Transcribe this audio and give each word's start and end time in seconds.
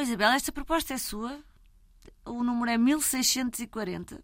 Isabel, 0.00 0.30
esta 0.30 0.52
proposta 0.52 0.94
é 0.94 0.98
sua. 0.98 1.38
O 2.24 2.42
número 2.42 2.70
é 2.70 2.78
1640 2.78 4.22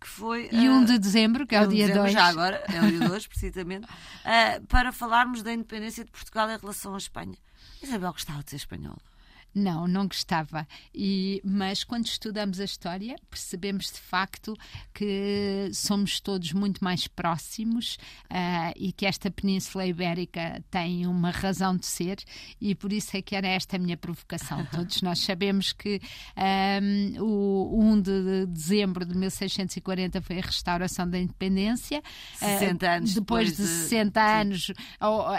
que 0.00 0.08
foi. 0.08 0.48
E 0.50 0.68
1 0.68 0.82
uh, 0.82 0.84
de 0.86 0.98
dezembro, 0.98 1.46
que 1.46 1.54
é 1.54 1.60
o 1.60 1.66
dia 1.66 1.92
2. 1.92 2.12
Já 2.12 2.24
agora, 2.24 2.64
é 2.72 2.80
o 2.80 2.86
dia 2.86 3.08
2, 3.08 3.26
precisamente, 3.28 3.84
uh, 3.84 4.66
para 4.66 4.90
falarmos 4.92 5.42
da 5.42 5.52
independência 5.52 6.04
de 6.04 6.10
Portugal 6.10 6.50
em 6.50 6.56
relação 6.56 6.94
à 6.94 6.98
Espanha. 6.98 7.36
Isabel 7.82 8.12
gostava 8.12 8.42
de 8.42 8.50
ser 8.50 8.56
espanhola. 8.56 9.09
Não, 9.54 9.88
não 9.88 10.06
gostava. 10.06 10.66
E, 10.94 11.40
mas 11.44 11.82
quando 11.82 12.06
estudamos 12.06 12.60
a 12.60 12.64
história, 12.64 13.16
percebemos 13.28 13.86
de 13.86 13.98
facto 13.98 14.56
que 14.94 15.70
somos 15.72 16.20
todos 16.20 16.52
muito 16.52 16.82
mais 16.84 17.08
próximos 17.08 17.96
uh, 18.30 18.72
e 18.76 18.92
que 18.92 19.06
esta 19.06 19.30
Península 19.30 19.86
Ibérica 19.86 20.62
tem 20.70 21.06
uma 21.06 21.30
razão 21.30 21.76
de 21.76 21.86
ser, 21.86 22.18
e 22.60 22.74
por 22.74 22.92
isso 22.92 23.16
é 23.16 23.22
que 23.22 23.34
era 23.34 23.48
esta 23.48 23.76
a 23.76 23.78
minha 23.78 23.96
provocação. 23.96 24.64
Todos 24.70 25.02
nós 25.02 25.18
sabemos 25.18 25.72
que 25.72 26.00
um, 26.36 27.22
o 27.22 27.80
1 27.82 28.00
de 28.02 28.46
dezembro 28.46 29.04
de 29.04 29.16
1640 29.16 30.22
foi 30.22 30.38
a 30.38 30.42
restauração 30.42 31.08
da 31.08 31.18
independência. 31.18 32.02
60 32.38 32.86
ah, 32.86 32.96
anos. 32.96 33.10
Uh, 33.10 33.14
depois, 33.14 33.50
depois 33.50 33.56
de, 33.56 33.62
de 33.62 33.68
60 33.68 34.40
anos, 34.40 34.72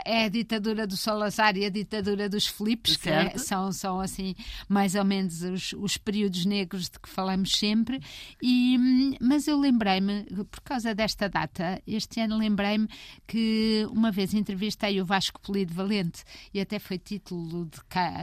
é 0.05 0.25
a 0.25 0.29
ditadura 0.29 0.85
do 0.85 0.97
Salazar 0.97 1.55
e 1.55 1.65
a 1.65 1.69
ditadura 1.69 2.27
dos 2.27 2.47
Filipes, 2.47 2.97
que 2.97 3.09
é, 3.09 3.37
são, 3.37 3.71
são 3.71 4.00
assim 4.01 4.35
mais 4.67 4.95
ou 4.95 5.05
menos 5.05 5.41
os, 5.41 5.73
os 5.73 5.97
períodos 5.97 6.45
negros 6.45 6.89
de 6.89 6.99
que 6.99 7.09
falamos 7.09 7.51
sempre. 7.51 7.99
E, 8.41 8.77
mas 9.21 9.47
eu 9.47 9.59
lembrei-me, 9.59 10.23
por 10.49 10.61
causa 10.61 10.93
desta 10.93 11.29
data, 11.29 11.81
este 11.85 12.19
ano 12.19 12.37
lembrei-me 12.37 12.87
que 13.27 13.87
uma 13.91 14.11
vez 14.11 14.33
entrevistei 14.33 15.01
o 15.01 15.05
Vasco 15.05 15.39
Polido 15.41 15.73
Valente 15.73 16.23
e 16.53 16.59
até 16.59 16.79
foi 16.79 16.97
título 16.97 17.65
de, 17.65 17.79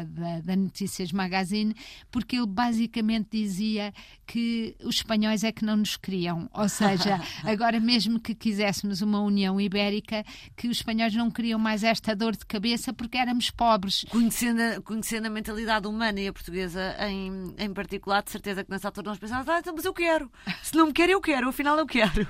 da, 0.07 0.41
da 0.41 0.57
Notícias 0.57 1.13
Magazine, 1.13 1.75
porque 2.11 2.37
ele 2.37 2.47
basicamente 2.47 3.29
dizia 3.31 3.93
que 4.27 4.77
os 4.85 4.97
espanhóis 4.97 5.45
é 5.45 5.53
que 5.53 5.65
não 5.65 5.77
nos 5.77 5.97
queriam. 5.97 6.49
Ou 6.53 6.69
seja, 6.69 7.21
agora 7.45 7.81
mesmo 7.81 8.21
que 8.21 8.35
quiséssemos 8.35 9.01
uma 9.03 9.21
União 9.21 9.61
Ibérica, 9.61 10.25
que 10.57 10.69
os 10.69 10.79
espanhóis 10.79 11.15
não 11.15 11.31
queriam 11.31 11.59
mais 11.59 11.83
esta 11.83 12.15
dor 12.15 12.37
de 12.37 12.45
cabeça 12.47 12.93
porque 12.93 13.19
éramos 13.19 13.51
pobres. 13.51 14.05
Conhecendo, 14.11 14.83
conhecendo 14.83 15.27
a 15.27 15.31
mentalidade 15.31 15.68
mentalidade 15.69 15.87
humana 15.87 16.21
e 16.21 16.29
a 16.29 16.33
portuguesa 16.33 16.97
em, 17.07 17.55
em 17.59 17.73
particular, 17.73 18.23
de 18.23 18.31
certeza 18.31 18.65
que 18.65 18.71
nessa 18.71 18.89
altura 18.89 19.11
nós 19.11 19.19
pensávamos, 19.19 19.49
ah, 19.49 19.59
então, 19.59 19.75
mas 19.77 19.85
eu 19.85 19.93
quero. 19.93 20.31
Se 20.63 20.75
não 20.75 20.87
me 20.87 20.93
quer, 20.93 21.11
eu 21.11 21.21
quero. 21.21 21.49
Afinal, 21.49 21.79
eu 21.79 21.87
quero. 21.87 22.27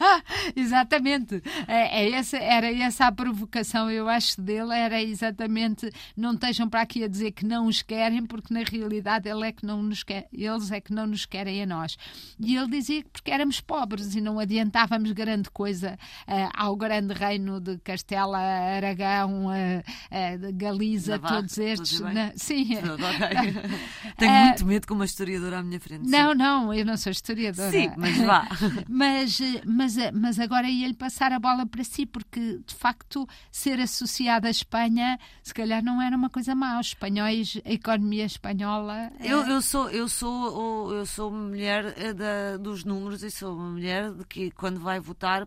exatamente. 0.54 1.42
É, 1.66 2.04
é 2.04 2.10
essa, 2.12 2.36
era 2.36 2.70
essa 2.70 3.06
a 3.06 3.12
provocação, 3.12 3.90
eu 3.90 4.08
acho, 4.08 4.40
dele. 4.40 4.74
Era 4.74 5.02
exatamente, 5.02 5.90
não 6.16 6.34
estejam 6.34 6.68
para 6.68 6.82
aqui 6.82 7.02
a 7.02 7.08
dizer 7.08 7.32
que 7.32 7.46
não 7.46 7.66
os 7.66 7.80
querem, 7.80 8.26
porque 8.26 8.52
na 8.52 8.60
realidade 8.60 9.28
ele 9.28 9.46
é 9.46 9.52
que 9.52 9.64
não 9.64 9.82
nos 9.82 10.02
quer, 10.02 10.28
eles 10.32 10.70
é 10.70 10.80
que 10.80 10.92
não 10.92 11.06
nos 11.06 11.24
querem 11.24 11.62
a 11.62 11.66
nós. 11.66 11.96
E 12.38 12.56
ele 12.56 12.68
dizia 12.68 13.02
que 13.02 13.08
porque 13.10 13.30
éramos 13.30 13.60
pobres 13.60 14.14
e 14.14 14.20
não 14.20 14.38
adiantávamos 14.38 15.12
grande 15.12 15.50
coisa 15.50 15.98
uh, 16.28 16.50
ao 16.54 16.76
grande 16.76 17.14
reino 17.14 17.60
de 17.60 17.78
Castela, 17.78 18.38
Aragão, 18.38 19.46
uh, 19.46 19.50
uh, 19.50 20.52
Galiza, 20.52 21.18
todos 21.18 21.56
estes. 21.56 22.00
Na, 22.00 22.32
sim, 22.36 22.73
Tenho 24.16 24.32
uh, 24.32 24.44
muito 24.44 24.66
medo 24.66 24.86
com 24.86 24.94
uma 24.94 25.04
historiadora 25.04 25.58
à 25.58 25.62
minha 25.62 25.80
frente. 25.80 26.08
Não, 26.08 26.32
sim. 26.32 26.38
não, 26.38 26.74
eu 26.74 26.84
não 26.84 26.96
sou 26.96 27.10
historiadora. 27.12 27.70
Sim, 27.70 27.90
mas 27.96 28.16
vá. 28.18 28.48
mas, 28.88 29.38
mas, 29.66 29.96
mas 30.12 30.38
agora 30.38 30.68
ia-lhe 30.68 30.94
passar 30.94 31.32
a 31.32 31.38
bola 31.38 31.66
para 31.66 31.84
si, 31.84 32.06
porque 32.06 32.60
de 32.66 32.74
facto 32.74 33.28
ser 33.50 33.80
associada 33.80 34.48
à 34.48 34.50
Espanha, 34.50 35.18
se 35.42 35.52
calhar 35.52 35.82
não 35.82 36.00
era 36.00 36.16
uma 36.16 36.30
coisa 36.30 36.54
má. 36.54 36.78
Os 36.78 36.88
espanhóis, 36.88 37.60
a 37.64 37.72
economia 37.72 38.24
espanhola. 38.24 39.10
É... 39.18 39.32
Eu, 39.32 39.46
eu, 39.46 39.62
sou, 39.62 39.90
eu, 39.90 40.08
sou, 40.08 40.92
eu 40.94 41.06
sou 41.06 41.30
mulher 41.30 41.94
eh, 41.96 42.12
da, 42.12 42.56
dos 42.56 42.84
números 42.84 43.22
e 43.22 43.30
sou 43.30 43.54
uma 43.54 43.70
mulher 43.70 44.12
de 44.12 44.24
que 44.24 44.50
quando 44.50 44.80
vai 44.80 45.00
votar, 45.00 45.46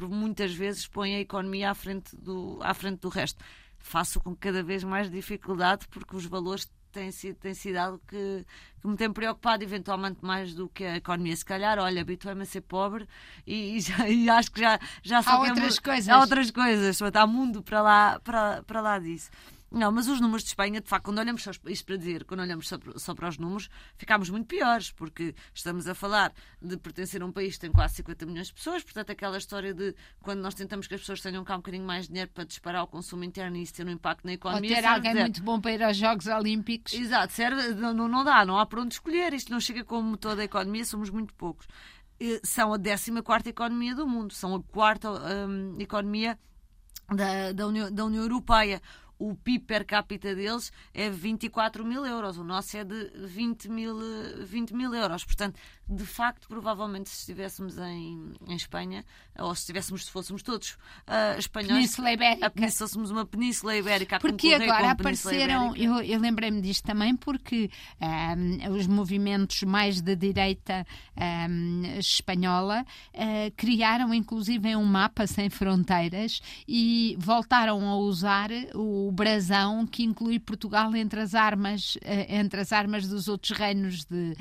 muitas 0.00 0.52
vezes 0.52 0.86
põe 0.86 1.14
a 1.14 1.20
economia 1.20 1.70
à 1.70 1.74
frente 1.74 2.14
do, 2.16 2.58
à 2.62 2.74
frente 2.74 3.00
do 3.00 3.08
resto 3.08 3.42
faço 3.78 4.20
com 4.20 4.34
cada 4.34 4.62
vez 4.62 4.84
mais 4.84 5.10
dificuldade 5.10 5.86
porque 5.88 6.16
os 6.16 6.26
valores 6.26 6.70
têm 6.92 7.10
sido, 7.10 7.36
têm 7.36 7.54
sido 7.54 7.76
algo 7.76 8.00
que, 8.06 8.44
que 8.80 8.88
me 8.88 8.96
tem 8.96 9.12
preocupado 9.12 9.62
eventualmente 9.62 10.18
mais 10.22 10.54
do 10.54 10.68
que 10.68 10.84
a 10.84 10.96
economia. 10.96 11.36
Se 11.36 11.44
calhar, 11.44 11.78
olha, 11.78 12.00
habituei-me 12.00 12.42
a 12.42 12.46
ser 12.46 12.62
pobre 12.62 13.06
e, 13.46 13.76
e, 13.76 13.80
já, 13.80 14.08
e, 14.08 14.28
acho 14.28 14.50
que 14.50 14.60
já, 14.60 14.78
já 15.02 15.22
só 15.22 15.30
há 15.30 15.40
outras 15.40 15.78
coisas. 15.78 16.08
Há 16.08 16.20
outras 16.20 16.50
coisas, 16.50 17.00
há 17.02 17.26
mundo 17.26 17.62
para 17.62 17.82
lá, 17.82 18.20
para, 18.20 18.62
para 18.64 18.80
lá 18.80 18.98
disso. 18.98 19.30
Não, 19.70 19.92
mas 19.92 20.08
os 20.08 20.20
números 20.20 20.42
de 20.42 20.48
Espanha, 20.48 20.80
de 20.80 20.88
facto, 20.88 21.04
quando 21.04 21.18
olhamos 21.18 21.42
só, 21.42 21.50
isto 21.66 21.84
para 21.84 21.96
dizer, 21.96 22.24
quando 22.24 22.40
olhamos 22.40 22.66
só, 22.66 22.78
só, 22.96 23.14
para 23.14 23.28
os 23.28 23.36
números, 23.36 23.68
ficámos 23.96 24.30
muito 24.30 24.46
piores, 24.46 24.90
porque 24.90 25.34
estamos 25.52 25.86
a 25.86 25.94
falar 25.94 26.32
de 26.60 26.76
pertencer 26.78 27.20
a 27.20 27.26
um 27.26 27.32
país 27.32 27.54
que 27.54 27.60
tem 27.60 27.70
quase 27.70 27.96
50 27.96 28.24
milhões 28.24 28.46
de 28.46 28.54
pessoas, 28.54 28.82
portanto, 28.82 29.10
aquela 29.10 29.36
história 29.36 29.74
de 29.74 29.94
quando 30.22 30.40
nós 30.40 30.54
tentamos 30.54 30.86
que 30.86 30.94
as 30.94 31.00
pessoas 31.00 31.20
tenham 31.20 31.44
cá 31.44 31.54
um 31.54 31.58
bocadinho 31.58 31.84
mais 31.84 32.04
de 32.04 32.08
dinheiro 32.08 32.30
para 32.32 32.44
disparar 32.44 32.82
o 32.82 32.86
consumo 32.86 33.24
interno 33.24 33.58
e 33.58 33.62
isso 33.62 33.74
ter 33.74 33.86
um 33.86 33.90
impacto 33.90 34.24
na 34.24 34.32
economia. 34.32 34.70
Ou 34.70 34.76
ter 34.76 34.86
alguém 34.86 35.12
dizer, 35.12 35.22
muito 35.22 35.42
bom 35.42 35.60
para 35.60 35.72
ir 35.72 35.82
aos 35.82 35.96
Jogos 35.96 36.26
Olímpicos. 36.26 36.94
Exato, 36.94 37.32
serve, 37.34 37.74
não, 37.74 37.92
não 37.92 38.24
dá, 38.24 38.46
não 38.46 38.58
há 38.58 38.64
para 38.64 38.80
onde 38.80 38.94
escolher, 38.94 39.34
isto 39.34 39.52
não 39.52 39.60
chega 39.60 39.84
como 39.84 40.08
motor 40.08 40.34
da 40.34 40.44
economia, 40.44 40.84
somos 40.84 41.10
muito 41.10 41.34
poucos. 41.34 41.66
São 42.42 42.72
a 42.72 42.78
14 42.78 43.12
economia 43.50 43.94
do 43.94 44.06
mundo, 44.06 44.32
são 44.32 44.54
a 44.54 44.62
quarta 44.62 45.10
um, 45.10 45.76
economia 45.78 46.38
da, 47.14 47.52
da, 47.52 47.66
União, 47.66 47.92
da 47.92 48.04
União 48.04 48.22
Europeia 48.22 48.82
o 49.18 49.34
PIB 49.34 49.64
per 49.64 49.84
capita 49.84 50.34
deles 50.34 50.72
é 50.94 51.10
24 51.10 51.84
mil 51.84 52.06
euros, 52.06 52.38
o 52.38 52.44
nosso 52.44 52.76
é 52.76 52.84
de 52.84 53.10
20 53.26 53.68
mil, 53.68 53.96
20 54.44 54.74
mil 54.74 54.94
euros. 54.94 55.24
Portanto, 55.24 55.58
de 55.88 56.04
facto, 56.04 56.46
provavelmente, 56.48 57.08
se 57.08 57.20
estivéssemos 57.20 57.78
em, 57.78 58.32
em 58.46 58.54
Espanha, 58.54 59.04
ou 59.38 59.54
se 59.54 59.62
estivéssemos, 59.62 60.04
se 60.04 60.10
fôssemos 60.10 60.42
todos 60.42 60.72
uh, 60.72 61.38
espanhóis, 61.38 61.72
Península 61.72 62.12
Ibérica. 62.12 62.52
A, 62.54 62.68
se 62.68 62.78
fôssemos 62.78 63.10
uma 63.10 63.24
Península 63.24 63.76
Ibérica, 63.76 64.20
porque 64.20 64.54
agora 64.54 64.90
apareceram, 64.90 65.74
eu, 65.74 66.00
eu 66.02 66.20
lembrei-me 66.20 66.60
disto 66.60 66.84
também, 66.84 67.16
porque 67.16 67.70
um, 68.00 68.76
os 68.76 68.86
movimentos 68.86 69.62
mais 69.62 70.00
de 70.00 70.14
direita 70.14 70.86
um, 71.16 71.82
espanhola 71.98 72.84
uh, 73.14 73.52
criaram, 73.56 74.12
inclusive, 74.12 74.76
um 74.76 74.84
mapa 74.84 75.26
sem 75.26 75.48
fronteiras 75.48 76.40
e 76.66 77.16
voltaram 77.18 77.88
a 77.88 77.96
usar 77.96 78.50
o 78.74 79.07
brasão 79.12 79.86
que 79.86 80.02
inclui 80.02 80.38
Portugal 80.38 80.94
entre 80.94 81.20
as 81.20 81.34
armas, 81.34 81.96
uh, 81.96 82.00
entre 82.28 82.60
as 82.60 82.72
armas 82.72 83.06
dos 83.06 83.28
outros 83.28 83.56
reinos 83.56 84.04
de, 84.04 84.36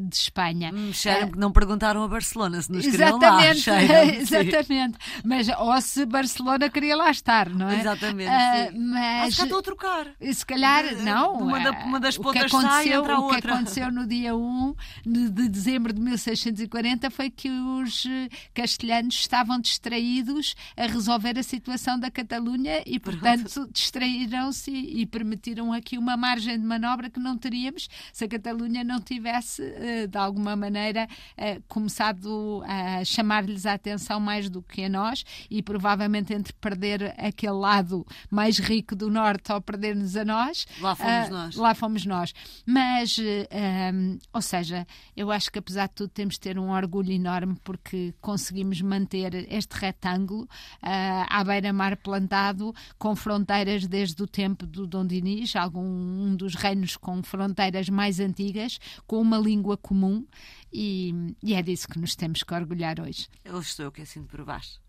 de 0.00 0.16
Espanha. 0.16 0.70
Hum, 0.74 0.92
cheira 0.92 1.28
que 1.28 1.38
não 1.38 1.52
perguntaram 1.52 2.02
a 2.02 2.08
Barcelona 2.08 2.60
se 2.60 2.70
nos 2.70 2.86
queriam 2.86 3.18
lá. 3.18 3.38
exatamente. 4.18 4.98
Mas 5.24 5.48
ou 5.48 5.80
se 5.80 6.04
Barcelona 6.06 6.68
queria 6.68 6.96
lá 6.96 7.10
estar, 7.10 7.48
não 7.48 7.68
é? 7.68 7.80
Exatamente. 7.80 8.30
Uh, 8.30 8.78
mas 8.78 9.36
que 9.36 9.42
estou 9.42 9.58
a 9.58 9.62
trocar. 9.62 10.06
Se 10.32 10.44
calhar, 10.44 10.96
não. 11.02 11.38
Uma, 11.38 11.60
da, 11.60 11.70
uma 11.84 12.00
das 12.00 12.16
pontas 12.16 12.42
o 12.42 12.48
que 12.48 12.56
aconteceu, 12.56 13.04
sai, 13.04 13.14
O 13.14 13.28
que 13.28 13.48
aconteceu 13.48 13.92
no 13.92 14.06
dia 14.06 14.36
1 14.36 14.74
de, 15.06 15.30
de 15.30 15.48
dezembro 15.48 15.92
de 15.92 16.00
1640 16.00 17.10
foi 17.10 17.30
que 17.30 17.50
os 17.50 18.06
eh, 18.06 18.28
castelhanos 18.54 19.14
estavam 19.14 19.60
distraídos 19.60 20.54
a 20.76 20.86
resolver 20.86 21.38
a 21.38 21.42
situação 21.42 21.98
da 21.98 22.10
Catalunha 22.10 22.82
e, 22.86 22.98
portanto, 22.98 23.68
distraíram-se 23.98 24.70
e, 24.70 25.04
permitiram 25.06 25.72
aqui 25.72 25.98
uma 25.98 26.16
margem 26.16 26.58
de 26.58 26.64
manobra 26.64 27.10
que 27.10 27.18
não 27.18 27.36
teríamos 27.36 27.88
se 28.12 28.24
a 28.24 28.28
Catalunha 28.28 28.84
não 28.84 29.00
tivesse, 29.00 29.62
eh, 29.62 30.06
de 30.06 30.16
alguma 30.16 30.54
maneira, 30.54 31.08
uh, 31.36 31.62
começado 31.66 32.62
a 32.66 33.04
chamar-lhes 33.04 33.66
a 33.66 33.72
atenção 33.72 34.20
mais 34.20 34.48
do 34.48 34.62
que 34.62 34.84
a 34.84 34.88
nós 34.88 35.24
e 35.50 35.62
provavelmente 35.62 36.32
entre 36.32 36.52
perder 36.54 37.14
aquele 37.18 37.52
lado 37.52 38.06
mais 38.30 38.58
rico 38.58 38.94
do 38.94 39.10
norte 39.10 39.52
ou 39.52 39.60
perder-nos 39.60 40.16
a 40.16 40.24
nós 40.24 40.66
lá 40.80 40.94
fomos 40.94 41.28
uh, 41.28 41.30
nós. 41.30 41.56
lá 41.56 41.74
fomos 41.74 42.06
nós. 42.06 42.34
Mas 42.66 43.18
eh, 43.18 43.90
um, 43.92 44.18
ou 44.32 44.42
seja 44.42 44.86
eu 45.16 45.30
acho 45.30 45.50
que 45.50 45.58
apesar 45.58 45.88
de 45.88 45.94
tudo 45.94 46.10
temos 46.10 46.34
de 46.34 46.40
ter 46.40 46.58
um 46.58 46.70
orgulho 46.70 47.10
enorme 47.10 47.56
porque 47.64 48.14
conseguimos 48.20 48.80
manter 48.80 49.34
este 49.52 49.74
retângulo 49.74 50.48
à 50.82 51.42
beira-mar 51.44 51.96
plantado 51.96 52.74
com 52.98 53.16
fronteiras 53.16 53.87
desde 53.88 54.22
o 54.22 54.26
tempo 54.26 54.66
do 54.66 54.86
Dom 54.86 55.06
Dinis 55.06 55.56
algum 55.56 55.82
um 55.82 56.36
dos 56.36 56.54
reinos 56.54 56.96
com 56.96 57.22
fronteiras 57.22 57.88
mais 57.88 58.20
antigas 58.20 58.78
com 59.06 59.20
uma 59.20 59.38
língua 59.38 59.76
comum 59.76 60.24
e, 60.72 61.34
e 61.42 61.54
é 61.54 61.62
disso 61.62 61.88
que 61.88 61.98
nos 61.98 62.14
temos 62.14 62.42
que 62.42 62.54
orgulhar 62.54 63.00
hoje. 63.00 63.26
Eu 63.44 63.58
estou 63.60 63.86
eu 63.86 63.92
que 63.92 64.02
assino 64.02 64.26
por 64.26 64.44
baixo. 64.44 64.80